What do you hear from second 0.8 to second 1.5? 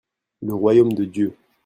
de Dieu.